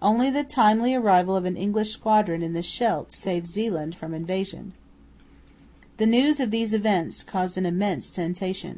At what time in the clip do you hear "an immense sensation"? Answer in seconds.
7.58-8.72